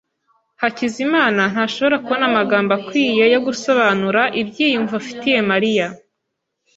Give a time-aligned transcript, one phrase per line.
[0.61, 5.87] Hakizimana ntashobora kubona amagambo akwiye yo gusobanura ibyiyumvo afitiye Mariya.